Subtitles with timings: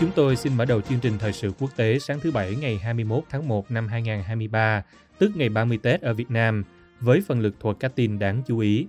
[0.00, 2.78] Chúng tôi xin mở đầu chương trình thời sự quốc tế sáng thứ Bảy ngày
[2.78, 4.82] 21 tháng 1 năm 2023,
[5.18, 6.64] tức ngày 30 Tết ở Việt Nam,
[7.00, 8.86] với phần lực thuật các tin đáng chú ý.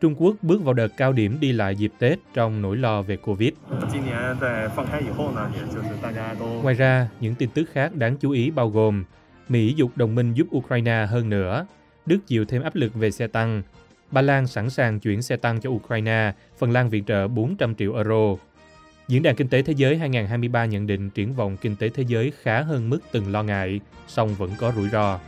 [0.00, 3.16] Trung Quốc bước vào đợt cao điểm đi lại dịp Tết trong nỗi lo về
[3.16, 3.52] Covid.
[6.62, 9.04] Ngoài ra, những tin tức khác đáng chú ý bao gồm
[9.48, 11.66] Mỹ dục đồng minh giúp Ukraine hơn nữa,
[12.06, 13.62] Đức chịu thêm áp lực về xe tăng,
[14.10, 17.94] Ba Lan sẵn sàng chuyển xe tăng cho Ukraine, Phần Lan viện trợ 400 triệu
[17.94, 18.36] euro,
[19.08, 22.32] Diễn đàn Kinh tế Thế giới 2023 nhận định triển vọng kinh tế thế giới
[22.42, 25.18] khá hơn mức từng lo ngại, song vẫn có rủi ro.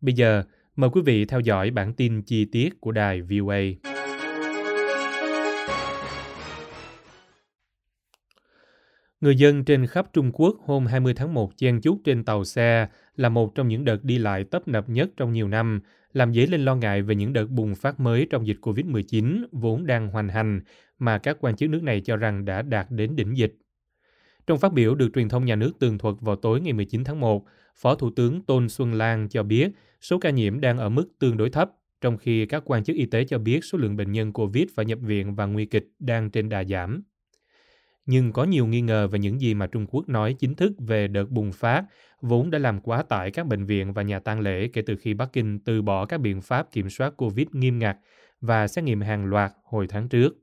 [0.00, 0.42] Bây giờ,
[0.76, 3.97] mời quý vị theo dõi bản tin chi tiết của đài VOA.
[9.20, 12.88] Người dân trên khắp Trung Quốc hôm 20 tháng 1 chen chúc trên tàu xe
[13.16, 15.80] là một trong những đợt đi lại tấp nập nhất trong nhiều năm,
[16.12, 19.86] làm dấy lên lo ngại về những đợt bùng phát mới trong dịch COVID-19 vốn
[19.86, 20.60] đang hoành hành
[20.98, 23.54] mà các quan chức nước này cho rằng đã đạt đến đỉnh dịch.
[24.46, 27.20] Trong phát biểu được truyền thông nhà nước tường thuật vào tối ngày 19 tháng
[27.20, 27.44] 1,
[27.76, 31.36] Phó Thủ tướng Tôn Xuân Lan cho biết số ca nhiễm đang ở mức tương
[31.36, 34.32] đối thấp, trong khi các quan chức y tế cho biết số lượng bệnh nhân
[34.32, 37.02] COVID phải nhập viện và nguy kịch đang trên đà giảm.
[38.10, 41.08] Nhưng có nhiều nghi ngờ về những gì mà Trung Quốc nói chính thức về
[41.08, 41.84] đợt bùng phát,
[42.20, 45.14] vốn đã làm quá tải các bệnh viện và nhà tang lễ kể từ khi
[45.14, 47.96] Bắc Kinh từ bỏ các biện pháp kiểm soát COVID nghiêm ngặt
[48.40, 50.36] và xét nghiệm hàng loạt hồi tháng trước.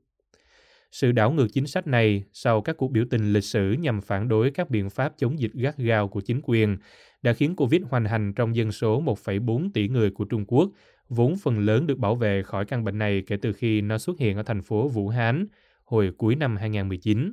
[0.92, 4.28] Sự đảo ngược chính sách này sau các cuộc biểu tình lịch sử nhằm phản
[4.28, 6.78] đối các biện pháp chống dịch gắt gao của chính quyền
[7.22, 10.70] đã khiến Covid hoành hành trong dân số 1,4 tỷ người của Trung Quốc,
[11.08, 14.18] vốn phần lớn được bảo vệ khỏi căn bệnh này kể từ khi nó xuất
[14.18, 15.46] hiện ở thành phố Vũ Hán
[15.84, 17.32] hồi cuối năm 2019.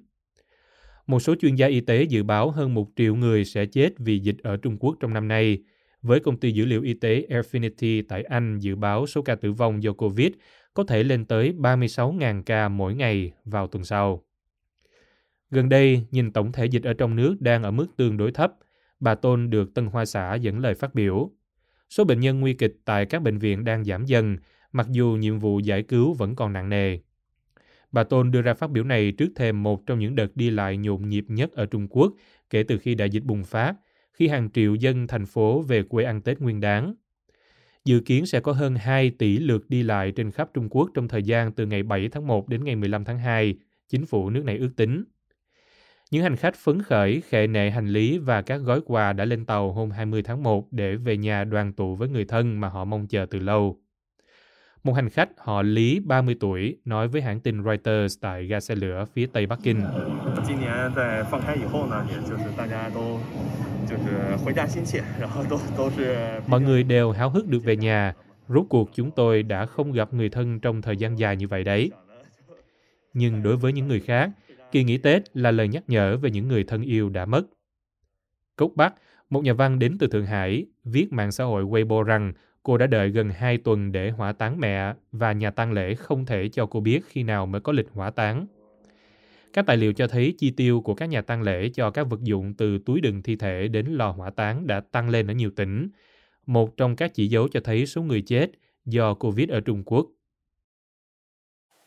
[1.08, 4.20] Một số chuyên gia y tế dự báo hơn một triệu người sẽ chết vì
[4.20, 5.58] dịch ở Trung Quốc trong năm nay.
[6.02, 9.52] Với công ty dữ liệu y tế Airfinity tại Anh dự báo số ca tử
[9.52, 10.32] vong do COVID
[10.74, 14.24] có thể lên tới 36.000 ca mỗi ngày vào tuần sau.
[15.52, 18.54] Gần đây, nhìn tổng thể dịch ở trong nước đang ở mức tương đối thấp,
[19.00, 21.32] bà Tôn được Tân Hoa Xã dẫn lời phát biểu.
[21.90, 24.38] Số bệnh nhân nguy kịch tại các bệnh viện đang giảm dần,
[24.72, 26.98] mặc dù nhiệm vụ giải cứu vẫn còn nặng nề.
[27.94, 30.78] Bà Tôn đưa ra phát biểu này trước thềm một trong những đợt đi lại
[30.78, 32.14] nhộn nhịp nhất ở Trung Quốc
[32.50, 33.74] kể từ khi đại dịch bùng phát,
[34.14, 36.94] khi hàng triệu dân thành phố về quê ăn Tết nguyên đáng.
[37.86, 41.08] Dự kiến sẽ có hơn 2 tỷ lượt đi lại trên khắp Trung Quốc trong
[41.08, 43.56] thời gian từ ngày 7 tháng 1 đến ngày 15 tháng 2,
[43.90, 45.04] chính phủ nước này ước tính.
[46.12, 49.46] Những hành khách phấn khởi, khệ nệ hành lý và các gói quà đã lên
[49.46, 52.86] tàu hôm 20 tháng 1 để về nhà đoàn tụ với người thân mà họ
[52.86, 53.83] mong chờ từ lâu.
[54.84, 58.76] Một hành khách họ Lý 30 tuổi nói với hãng tin Reuters tại ga xe
[58.76, 59.82] lửa phía Tây Bắc Kinh.
[66.48, 68.14] Mọi người đều háo hức được về nhà.
[68.48, 71.64] Rốt cuộc chúng tôi đã không gặp người thân trong thời gian dài như vậy
[71.64, 71.92] đấy.
[73.14, 74.32] Nhưng đối với những người khác,
[74.72, 77.44] kỳ nghỉ Tết là lời nhắc nhở về những người thân yêu đã mất.
[78.56, 78.94] Cốc Bắc,
[79.30, 82.34] một nhà văn đến từ Thượng Hải, viết mạng xã hội Weibo rằng
[82.64, 86.26] cô đã đợi gần 2 tuần để hỏa táng mẹ và nhà tang lễ không
[86.26, 88.46] thể cho cô biết khi nào mới có lịch hỏa táng.
[89.54, 92.20] Các tài liệu cho thấy chi tiêu của các nhà tang lễ cho các vật
[92.24, 95.52] dụng từ túi đựng thi thể đến lò hỏa táng đã tăng lên ở nhiều
[95.56, 95.90] tỉnh.
[96.46, 98.48] Một trong các chỉ dấu cho thấy số người chết
[98.86, 100.08] do Covid ở Trung Quốc.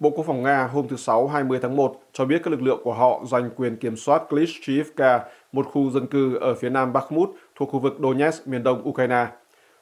[0.00, 2.80] Bộ Quốc phòng Nga hôm thứ Sáu 20 tháng 1 cho biết các lực lượng
[2.84, 7.30] của họ giành quyền kiểm soát Klishchiivka, một khu dân cư ở phía nam Bakhmut
[7.54, 9.26] thuộc khu vực Donetsk, miền đông Ukraine.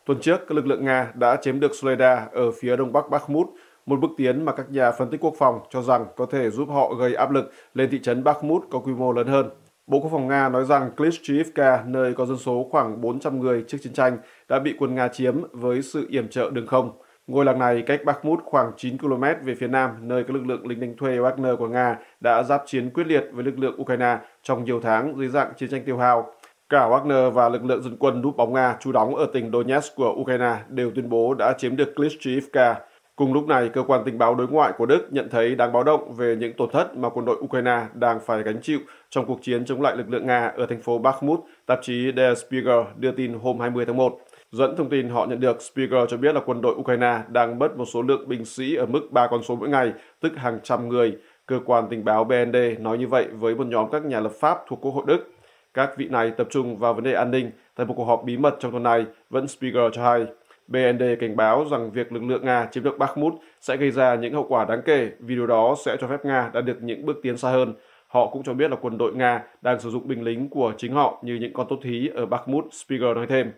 [0.06, 3.46] Tuần trước, các lực lượng Nga đã chiếm được Soledar ở phía đông bắc Bakhmut,
[3.86, 6.68] một bước tiến mà các nhà phân tích quốc phòng cho rằng có thể giúp
[6.68, 9.50] họ gây áp lực lên thị trấn Bakhmut có quy mô lớn hơn.
[9.86, 13.78] Bộ Quốc phòng Nga nói rằng Klishchiivka, nơi có dân số khoảng 400 người trước
[13.82, 14.18] chiến tranh,
[14.48, 16.92] đã bị quân Nga chiếm với sự yểm trợ đường không.
[17.26, 20.66] Ngôi làng này cách Bakhmut khoảng 9 km về phía nam, nơi các lực lượng
[20.66, 24.18] lính đánh thuê Wagner của Nga đã giáp chiến quyết liệt với lực lượng Ukraine
[24.42, 26.32] trong nhiều tháng dưới dạng chiến tranh tiêu hao.
[26.68, 29.96] Cả Wagner và lực lượng dân quân núp bóng Nga trú đóng ở tỉnh Donetsk
[29.96, 32.80] của Ukraine đều tuyên bố đã chiếm được Klishchiivka.
[33.16, 35.84] Cùng lúc này, cơ quan tình báo đối ngoại của Đức nhận thấy đáng báo
[35.84, 38.78] động về những tổn thất mà quân đội Ukraine đang phải gánh chịu
[39.10, 42.38] trong cuộc chiến chống lại lực lượng Nga ở thành phố Bakhmut, tạp chí Der
[42.38, 44.18] Spiegel đưa tin hôm 20 tháng 1.
[44.50, 47.76] Dẫn thông tin họ nhận được, Spiegel cho biết là quân đội Ukraine đang mất
[47.76, 50.88] một số lượng binh sĩ ở mức 3 con số mỗi ngày, tức hàng trăm
[50.88, 51.16] người.
[51.46, 54.58] Cơ quan tình báo BND nói như vậy với một nhóm các nhà lập pháp
[54.68, 55.33] thuộc Quốc hội Đức.
[55.74, 58.36] Các vị này tập trung vào vấn đề an ninh tại một cuộc họp bí
[58.36, 60.26] mật trong tuần này, vẫn Spiegel cho hay.
[60.68, 64.34] BND cảnh báo rằng việc lực lượng Nga chiếm được Bakhmut sẽ gây ra những
[64.34, 67.16] hậu quả đáng kể vì điều đó sẽ cho phép Nga đạt được những bước
[67.22, 67.74] tiến xa hơn.
[68.08, 70.92] Họ cũng cho biết là quân đội Nga đang sử dụng binh lính của chính
[70.92, 73.50] họ như những con tốt thí ở Bakhmut, Spiegel nói thêm.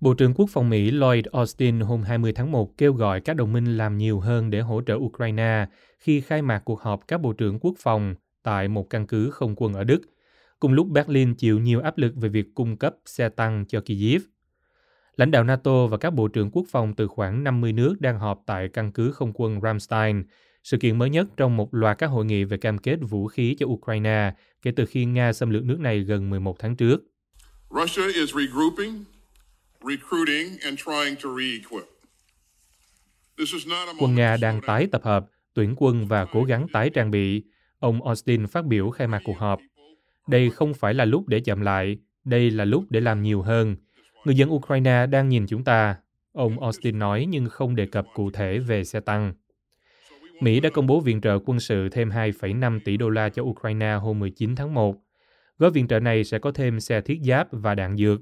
[0.00, 3.52] Bộ trưởng Quốc phòng Mỹ Lloyd Austin hôm 20 tháng 1 kêu gọi các đồng
[3.52, 5.66] minh làm nhiều hơn để hỗ trợ Ukraine
[5.98, 9.54] khi khai mạc cuộc họp các bộ trưởng quốc phòng tại một căn cứ không
[9.56, 10.00] quân ở Đức,
[10.60, 14.22] cùng lúc Berlin chịu nhiều áp lực về việc cung cấp xe tăng cho Kyiv.
[15.16, 18.42] Lãnh đạo NATO và các bộ trưởng quốc phòng từ khoảng 50 nước đang họp
[18.46, 20.22] tại căn cứ không quân Ramstein,
[20.64, 23.56] sự kiện mới nhất trong một loạt các hội nghị về cam kết vũ khí
[23.58, 24.32] cho Ukraine
[24.62, 27.02] kể từ khi Nga xâm lược nước này gần 11 tháng trước.
[27.70, 29.04] Russia is regrouping,
[33.98, 37.42] Quân Nga to đang tái tập hợp, tuyển quân và cố gắng tái trang bị.
[37.78, 39.60] Ông Austin phát biểu khai mạc cuộc họp.
[40.28, 43.76] Đây không phải là lúc để chậm lại, đây là lúc để làm nhiều hơn.
[44.24, 45.96] Người dân Ukraine đang nhìn chúng ta,
[46.32, 49.32] ông Austin nói nhưng không đề cập cụ thể về xe tăng.
[50.40, 53.92] Mỹ đã công bố viện trợ quân sự thêm 2,5 tỷ đô la cho Ukraine
[53.92, 54.96] hôm 19 tháng 1.
[55.58, 58.20] Gói viện trợ này sẽ có thêm xe thiết giáp và đạn dược.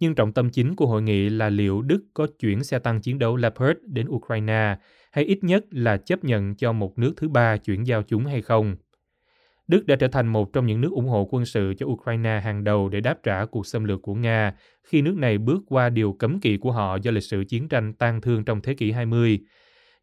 [0.00, 3.18] Nhưng trọng tâm chính của hội nghị là liệu Đức có chuyển xe tăng chiến
[3.18, 4.76] đấu Leopard đến Ukraine
[5.12, 8.42] hay ít nhất là chấp nhận cho một nước thứ ba chuyển giao chúng hay
[8.42, 8.76] không.
[9.68, 12.64] Đức đã trở thành một trong những nước ủng hộ quân sự cho Ukraine hàng
[12.64, 16.12] đầu để đáp trả cuộc xâm lược của Nga khi nước này bước qua điều
[16.12, 19.40] cấm kỵ của họ do lịch sử chiến tranh tan thương trong thế kỷ 20.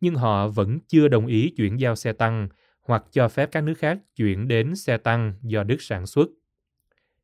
[0.02, 2.48] Nhưng họ vẫn chưa đồng ý chuyển giao xe tăng
[2.82, 6.30] hoặc cho phép các nước khác chuyển đến xe tăng do Đức sản xuất.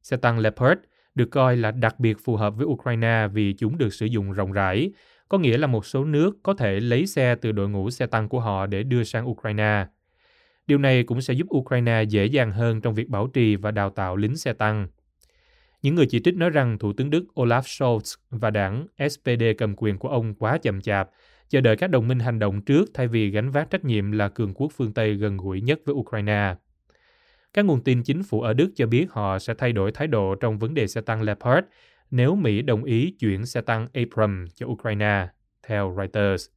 [0.02, 0.80] Xe tăng Leopard
[1.16, 4.52] được coi là đặc biệt phù hợp với Ukraine vì chúng được sử dụng rộng
[4.52, 4.92] rãi,
[5.30, 8.30] có nghĩa là một số nước có thể lấy xe từ đội ngũ xe tăng
[8.30, 9.86] của họ để đưa sang Ukraine.
[10.68, 13.90] Điều này cũng sẽ giúp Ukraine dễ dàng hơn trong việc bảo trì và đào
[13.90, 14.88] tạo lính xe tăng.
[15.82, 19.76] Những người chỉ trích nói rằng Thủ tướng Đức Olaf Scholz và đảng SPD cầm
[19.78, 21.10] quyền của ông quá chậm chạp,
[21.50, 24.30] chờ đợi các đồng minh hành động trước thay vì gánh vác trách nhiệm là
[24.30, 26.56] cường quốc phương Tây gần gũi nhất với Ukraine.
[27.54, 30.36] Các nguồn tin chính phủ ở Đức cho biết họ sẽ thay đổi thái độ
[30.36, 31.68] trong vấn đề xe tăng Leopard
[32.12, 35.28] nếu Mỹ đồng ý chuyển xe tăng Abrams cho Ukraine,
[35.68, 36.50] theo Reuters.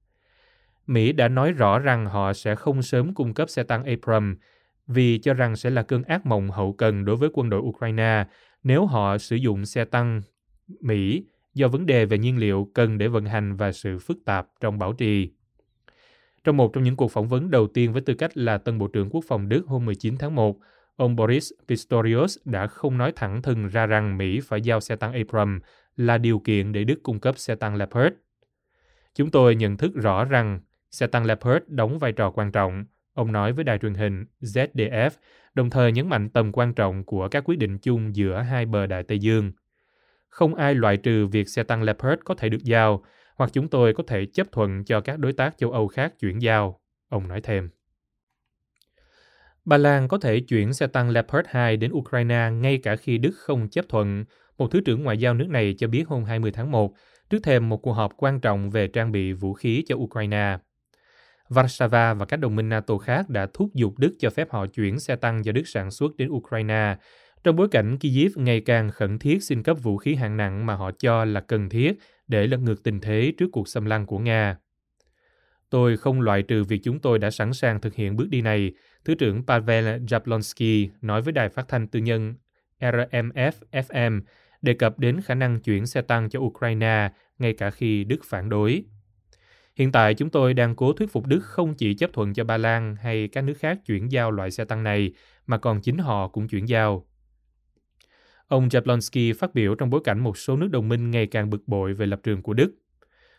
[0.87, 4.39] Mỹ đã nói rõ rằng họ sẽ không sớm cung cấp xe tăng Abrams
[4.87, 8.25] vì cho rằng sẽ là cơn ác mộng hậu cần đối với quân đội Ukraine
[8.63, 10.23] nếu họ sử dụng xe tăng
[10.81, 14.49] Mỹ do vấn đề về nhiên liệu cần để vận hành và sự phức tạp
[14.61, 15.31] trong bảo trì.
[16.45, 18.87] Trong một trong những cuộc phỏng vấn đầu tiên với tư cách là tân Bộ
[18.87, 20.59] trưởng Quốc phòng Đức hôm 19 tháng 1,
[20.97, 25.13] ông Boris Pistorius đã không nói thẳng thừng ra rằng Mỹ phải giao xe tăng
[25.13, 25.63] Abrams
[25.97, 28.15] là điều kiện để Đức cung cấp xe tăng Leopard.
[29.15, 30.61] Chúng tôi nhận thức rõ rằng
[30.91, 35.11] xe tăng Leopard đóng vai trò quan trọng, ông nói với đài truyền hình ZDF,
[35.55, 38.87] đồng thời nhấn mạnh tầm quan trọng của các quyết định chung giữa hai bờ
[38.87, 39.53] Đại Tây Dương.
[40.29, 43.05] Không ai loại trừ việc xe tăng Leopard có thể được giao,
[43.37, 46.39] hoặc chúng tôi có thể chấp thuận cho các đối tác châu Âu khác chuyển
[46.43, 47.69] giao, ông nói thêm.
[49.67, 53.33] Ba Lan có thể chuyển xe tăng Leopard 2 đến Ukraine ngay cả khi Đức
[53.37, 54.25] không chấp thuận,
[54.59, 56.95] một thứ trưởng ngoại giao nước này cho biết hôm 20 tháng 1,
[57.31, 60.59] trước thềm một cuộc họp quan trọng về trang bị vũ khí cho Ukraine.
[61.49, 65.00] Warsaw và các đồng minh NATO khác đã thúc giục Đức cho phép họ chuyển
[65.00, 66.97] xe tăng do Đức sản xuất đến Ukraine,
[67.45, 70.75] trong bối cảnh Kyiv ngày càng khẩn thiết xin cấp vũ khí hạng nặng mà
[70.75, 71.99] họ cho là cần thiết
[72.29, 74.57] để lật ngược tình thế trước cuộc xâm lăng của Nga.
[75.71, 78.73] Tôi không loại trừ việc chúng tôi đã sẵn sàng thực hiện bước đi này,
[79.07, 82.35] Thứ trưởng Pavel Jablonski nói với đài phát thanh tư nhân
[82.81, 84.21] RMF-FM
[84.63, 88.49] đề cập đến khả năng chuyển xe tăng cho Ukraine ngay cả khi Đức phản
[88.49, 88.85] đối.
[89.77, 92.57] Hiện tại chúng tôi đang cố thuyết phục Đức không chỉ chấp thuận cho Ba
[92.57, 95.13] Lan hay các nước khác chuyển giao loại xe tăng này,
[95.47, 97.07] mà còn chính họ cũng chuyển giao.
[98.49, 101.69] Ông Jablonski phát biểu trong bối cảnh một số nước đồng minh ngày càng bực
[101.69, 102.75] bội về lập trường của Đức.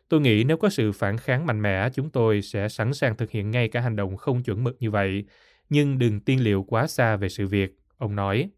[0.09, 3.31] Tôi nghĩ nếu có sự phản kháng mạnh mẽ, chúng tôi sẽ sẵn sàng thực
[3.31, 5.25] hiện ngay cả hành động không chuẩn mực như vậy,
[5.69, 8.49] nhưng đừng tiên liệu quá xa về sự việc, ông nói.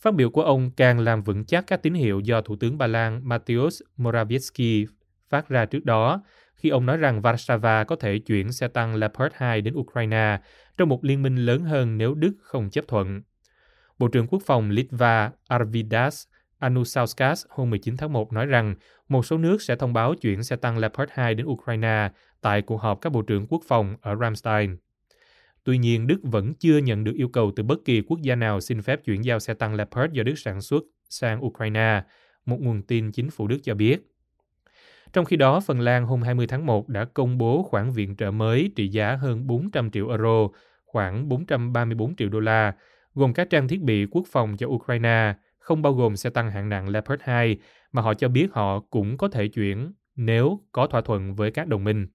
[0.00, 2.86] Phát biểu của ông càng làm vững chắc các tín hiệu do Thủ tướng Ba
[2.86, 4.86] Lan Mateusz Morawiecki
[5.28, 6.22] phát ra trước đó,
[6.54, 10.38] khi ông nói rằng Warsaw có thể chuyển xe tăng Leopard 2 đến Ukraine
[10.76, 13.22] trong một liên minh lớn hơn nếu Đức không chấp thuận.
[13.98, 16.24] Bộ trưởng Quốc phòng Litva Arvidas
[16.58, 18.74] Anusauskas hôm 19 tháng 1 nói rằng
[19.08, 22.08] một số nước sẽ thông báo chuyển xe tăng Leopard 2 đến Ukraine
[22.40, 24.76] tại cuộc họp các bộ trưởng quốc phòng ở Ramstein.
[25.68, 28.60] Tuy nhiên, Đức vẫn chưa nhận được yêu cầu từ bất kỳ quốc gia nào
[28.60, 32.02] xin phép chuyển giao xe tăng Leopard do Đức sản xuất sang Ukraine,
[32.46, 33.98] một nguồn tin chính phủ Đức cho biết.
[35.12, 38.30] Trong khi đó, Phần Lan hôm 20 tháng 1 đã công bố khoản viện trợ
[38.30, 40.48] mới trị giá hơn 400 triệu euro,
[40.84, 42.72] khoảng 434 triệu đô la,
[43.14, 46.68] gồm các trang thiết bị quốc phòng cho Ukraine, không bao gồm xe tăng hạng
[46.68, 47.56] nặng Leopard 2,
[47.92, 51.68] mà họ cho biết họ cũng có thể chuyển nếu có thỏa thuận với các
[51.68, 52.06] đồng minh.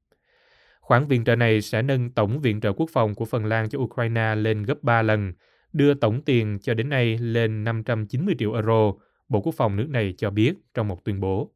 [0.84, 3.80] Khoản viện trợ này sẽ nâng tổng viện trợ quốc phòng của Phần Lan cho
[3.80, 5.34] Ukraine lên gấp 3 lần,
[5.74, 8.94] đưa tổng tiền cho đến nay lên 590 triệu euro,
[9.30, 11.52] Bộ Quốc phòng nước này cho biết trong một tuyên bố.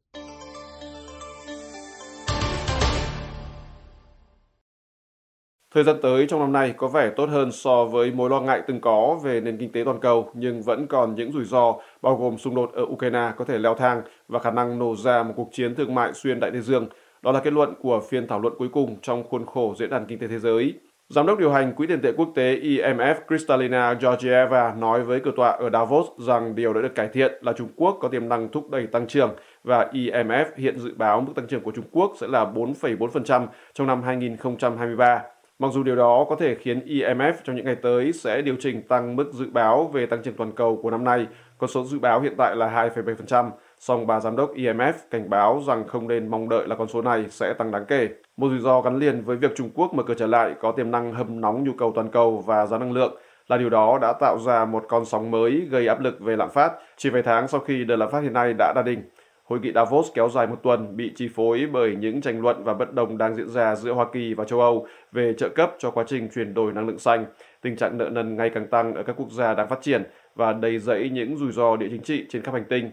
[5.74, 8.62] Thời gian tới trong năm nay có vẻ tốt hơn so với mối lo ngại
[8.66, 12.16] từng có về nền kinh tế toàn cầu, nhưng vẫn còn những rủi ro, bao
[12.16, 15.32] gồm xung đột ở Ukraine có thể leo thang và khả năng nổ ra một
[15.36, 16.88] cuộc chiến thương mại xuyên Đại Tây Dương.
[17.22, 20.06] Đó là kết luận của phiên thảo luận cuối cùng trong khuôn khổ Diễn đàn
[20.06, 20.74] Kinh tế Thế giới.
[21.08, 25.32] Giám đốc điều hành Quỹ tiền tệ quốc tế IMF Kristalina Georgieva nói với cử
[25.36, 28.48] tọa ở Davos rằng điều đã được cải thiện là Trung Quốc có tiềm năng
[28.48, 29.30] thúc đẩy tăng trưởng
[29.64, 33.86] và IMF hiện dự báo mức tăng trưởng của Trung Quốc sẽ là 4,4% trong
[33.86, 35.22] năm 2023.
[35.58, 38.82] Mặc dù điều đó có thể khiến IMF trong những ngày tới sẽ điều chỉnh
[38.82, 41.26] tăng mức dự báo về tăng trưởng toàn cầu của năm nay,
[41.58, 45.62] con số dự báo hiện tại là 2,7%, song bà giám đốc IMF cảnh báo
[45.66, 48.08] rằng không nên mong đợi là con số này sẽ tăng đáng kể.
[48.36, 50.90] Một rủi ro gắn liền với việc Trung Quốc mở cửa trở lại có tiềm
[50.90, 53.16] năng hâm nóng nhu cầu toàn cầu và giá năng lượng
[53.48, 56.50] là điều đó đã tạo ra một con sóng mới gây áp lực về lạm
[56.50, 59.02] phát chỉ vài tháng sau khi đợt lạm phát hiện nay đã đạt đỉnh.
[59.44, 62.74] Hội nghị Davos kéo dài một tuần bị chi phối bởi những tranh luận và
[62.74, 65.90] bất đồng đang diễn ra giữa Hoa Kỳ và châu Âu về trợ cấp cho
[65.90, 67.26] quá trình chuyển đổi năng lượng xanh,
[67.62, 70.02] tình trạng nợ nần ngày càng tăng ở các quốc gia đang phát triển
[70.34, 72.90] và đầy dẫy những rủi ro địa chính trị trên khắp hành tinh.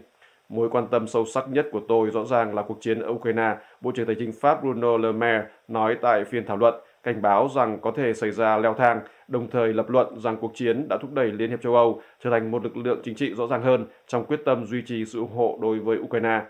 [0.48, 3.56] Mối quan tâm sâu sắc nhất của tôi rõ ràng là cuộc chiến ở Ukraine,
[3.80, 7.48] Bộ trưởng Tài chính Pháp Bruno Le Maire nói tại phiên thảo luận, cảnh báo
[7.54, 10.98] rằng có thể xảy ra leo thang, đồng thời lập luận rằng cuộc chiến đã
[11.02, 13.62] thúc đẩy Liên hiệp châu Âu trở thành một lực lượng chính trị rõ ràng
[13.62, 16.42] hơn trong quyết tâm duy trì sự ủng hộ đối với Ukraine.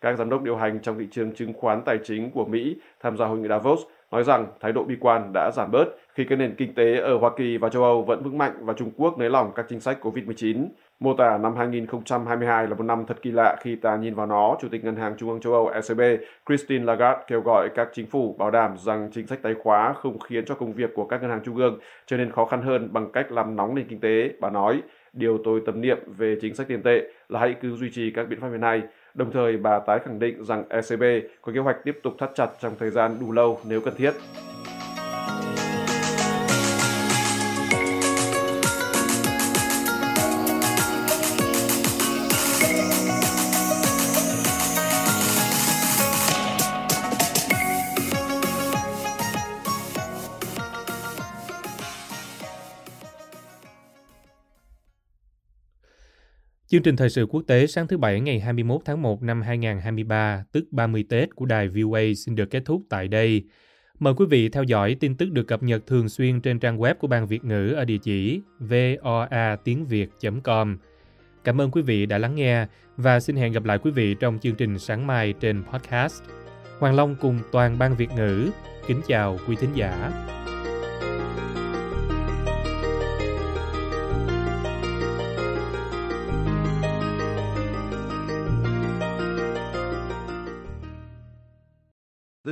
[0.00, 3.16] Các giám đốc điều hành trong thị trường chứng khoán tài chính của Mỹ tham
[3.16, 5.84] gia hội nghị Davos nói rằng thái độ bi quan đã giảm bớt
[6.14, 8.72] khi các nền kinh tế ở Hoa Kỳ và châu Âu vẫn vững mạnh và
[8.72, 10.66] Trung Quốc nới lỏng các chính sách COVID-19.
[11.00, 14.56] Mô tả năm 2022 là một năm thật kỳ lạ khi ta nhìn vào nó,
[14.60, 16.00] Chủ tịch Ngân hàng Trung ương châu Âu ECB
[16.48, 20.18] Christine Lagarde kêu gọi các chính phủ bảo đảm rằng chính sách tài khóa không
[20.18, 22.92] khiến cho công việc của các ngân hàng trung ương trở nên khó khăn hơn
[22.92, 24.30] bằng cách làm nóng nền kinh tế.
[24.40, 24.82] Bà nói,
[25.12, 28.28] điều tôi tâm niệm về chính sách tiền tệ là hãy cứ duy trì các
[28.28, 28.82] biện pháp hiện nay.
[29.14, 31.02] Đồng thời, bà tái khẳng định rằng ECB
[31.42, 34.12] có kế hoạch tiếp tục thắt chặt trong thời gian đủ lâu nếu cần thiết.
[56.74, 60.44] Chương trình thời sự quốc tế sáng thứ Bảy ngày 21 tháng 1 năm 2023,
[60.52, 63.42] tức 30 Tết của đài VOA xin được kết thúc tại đây.
[63.98, 66.94] Mời quý vị theo dõi tin tức được cập nhật thường xuyên trên trang web
[66.94, 70.78] của Ban Việt ngữ ở địa chỉ voa tiếng việt.com.
[71.44, 72.66] Cảm ơn quý vị đã lắng nghe
[72.96, 76.22] và xin hẹn gặp lại quý vị trong chương trình sáng mai trên podcast.
[76.78, 78.50] Hoàng Long cùng toàn Ban Việt ngữ
[78.86, 80.10] kính chào quý thính giả.